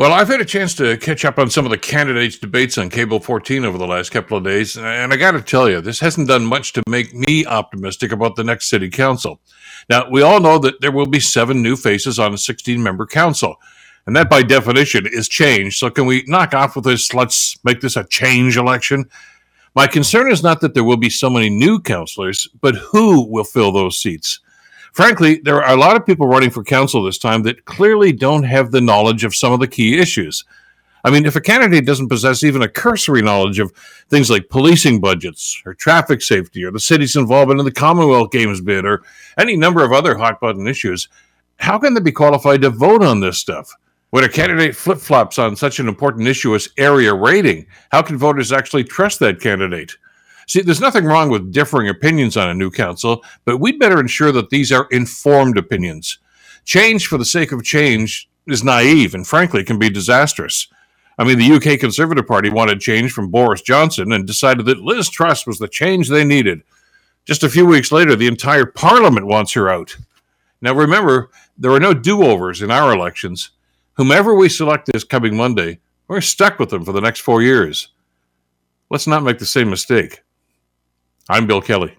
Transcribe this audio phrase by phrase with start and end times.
[0.00, 2.88] Well, I've had a chance to catch up on some of the candidates' debates on
[2.88, 6.00] Cable 14 over the last couple of days, and I got to tell you, this
[6.00, 9.42] hasn't done much to make me optimistic about the next city council.
[9.90, 13.04] Now, we all know that there will be seven new faces on a 16 member
[13.04, 13.56] council,
[14.06, 15.76] and that by definition is change.
[15.76, 17.12] So, can we knock off with this?
[17.12, 19.04] Let's make this a change election.
[19.74, 23.44] My concern is not that there will be so many new councilors, but who will
[23.44, 24.40] fill those seats?
[24.92, 28.42] Frankly, there are a lot of people running for council this time that clearly don't
[28.42, 30.44] have the knowledge of some of the key issues.
[31.04, 33.72] I mean, if a candidate doesn't possess even a cursory knowledge of
[34.08, 38.60] things like policing budgets or traffic safety or the city's involvement in the Commonwealth Games
[38.60, 39.02] bid or
[39.38, 41.08] any number of other hot button issues,
[41.56, 43.74] how can they be qualified to vote on this stuff?
[44.10, 48.18] When a candidate flip flops on such an important issue as area rating, how can
[48.18, 49.96] voters actually trust that candidate?
[50.50, 54.32] See, there's nothing wrong with differing opinions on a new council, but we'd better ensure
[54.32, 56.18] that these are informed opinions.
[56.64, 60.66] Change for the sake of change is naive and frankly can be disastrous.
[61.20, 65.08] I mean, the UK Conservative Party wanted change from Boris Johnson and decided that Liz
[65.08, 66.62] Truss was the change they needed.
[67.24, 69.96] Just a few weeks later, the entire parliament wants her out.
[70.60, 73.50] Now, remember, there are no do overs in our elections.
[73.92, 77.90] Whomever we select this coming Monday, we're stuck with them for the next four years.
[78.90, 80.22] Let's not make the same mistake.
[81.28, 81.94] I'm Bill Kelly.